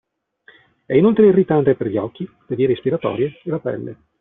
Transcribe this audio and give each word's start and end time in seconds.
È 0.87 0.95
inoltre 0.95 1.27
irritante 1.27 1.75
per 1.75 1.85
gli 1.85 1.97
occhi, 1.97 2.27
le 2.47 2.55
vie 2.55 2.65
respiratorie 2.65 3.39
e 3.43 3.49
la 3.51 3.59
pelle. 3.59 3.97